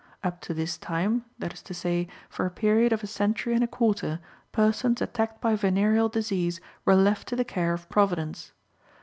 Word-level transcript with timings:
Up 0.23 0.41
to 0.41 0.55
this 0.55 0.79
time, 0.79 1.25
that 1.37 1.53
is 1.53 1.61
to 1.61 1.75
say, 1.75 2.07
for 2.27 2.47
a 2.47 2.49
period 2.49 2.91
of 2.91 3.03
a 3.03 3.05
century 3.05 3.53
and 3.53 3.63
a 3.63 3.67
quarter, 3.67 4.19
persons 4.51 4.99
attacked 4.99 5.39
by 5.39 5.55
venereal 5.55 6.09
disease 6.09 6.59
were 6.85 6.95
left 6.95 7.27
to 7.27 7.35
the 7.35 7.45
care 7.45 7.71
of 7.75 7.87
Providence. 7.87 8.51